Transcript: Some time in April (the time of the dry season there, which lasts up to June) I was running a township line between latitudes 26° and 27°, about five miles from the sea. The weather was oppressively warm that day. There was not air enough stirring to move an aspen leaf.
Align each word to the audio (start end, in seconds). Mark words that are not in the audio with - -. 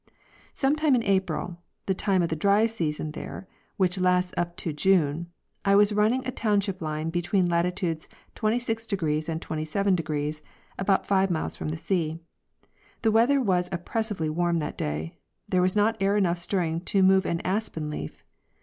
Some 0.53 0.75
time 0.75 0.95
in 0.95 1.03
April 1.03 1.57
(the 1.85 1.93
time 1.93 2.23
of 2.23 2.29
the 2.29 2.35
dry 2.35 2.65
season 2.65 3.11
there, 3.11 3.47
which 3.77 3.99
lasts 3.99 4.33
up 4.35 4.57
to 4.57 4.73
June) 4.73 5.27
I 5.63 5.75
was 5.75 5.93
running 5.93 6.25
a 6.25 6.31
township 6.31 6.81
line 6.81 7.11
between 7.11 7.47
latitudes 7.47 8.07
26° 8.35 9.29
and 9.29 9.39
27°, 9.39 10.41
about 10.79 11.05
five 11.05 11.29
miles 11.29 11.55
from 11.55 11.67
the 11.67 11.77
sea. 11.77 12.17
The 13.03 13.11
weather 13.11 13.39
was 13.39 13.69
oppressively 13.71 14.27
warm 14.31 14.57
that 14.57 14.75
day. 14.75 15.19
There 15.47 15.61
was 15.61 15.75
not 15.75 15.97
air 16.01 16.17
enough 16.17 16.39
stirring 16.39 16.81
to 16.85 17.03
move 17.03 17.27
an 17.27 17.39
aspen 17.41 17.91
leaf. 17.91 18.25